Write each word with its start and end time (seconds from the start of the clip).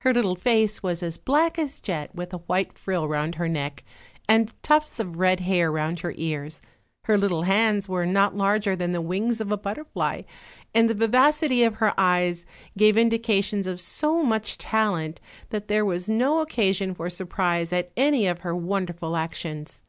Her 0.00 0.12
little 0.12 0.36
face 0.36 0.82
was 0.82 1.02
as 1.02 1.16
black 1.16 1.58
as 1.58 1.80
jet 1.80 2.14
with 2.14 2.34
a 2.34 2.38
white 2.44 2.76
frill 2.76 3.08
round 3.08 3.36
her 3.36 3.48
neck, 3.48 3.84
and 4.28 4.52
tufts 4.62 5.00
of 5.00 5.16
red 5.16 5.40
hair 5.40 5.72
round 5.72 6.00
her 6.00 6.12
ears; 6.18 6.60
her 7.04 7.16
little 7.16 7.44
hands 7.44 7.88
were 7.88 8.04
not 8.04 8.36
larger 8.36 8.76
than 8.76 8.92
the 8.92 9.00
wings 9.00 9.40
of 9.40 9.50
a 9.50 9.56
butterfly, 9.56 10.24
and 10.74 10.90
the 10.90 10.94
vivacity 10.94 11.62
of 11.62 11.76
her 11.76 11.94
eyes 11.98 12.44
gave 12.76 12.98
indications 12.98 13.66
of 13.66 13.80
so 13.80 14.22
much 14.22 14.58
talent 14.58 15.22
that 15.48 15.68
there 15.68 15.86
was 15.86 16.06
no 16.06 16.40
oc 16.40 16.50
casion 16.50 16.94
for 16.94 17.08
surprise 17.08 17.72
at 17.72 17.92
any 17.96 18.26
of 18.26 18.40
her 18.40 18.54
wonderful 18.54 19.16
actions. 19.16 19.80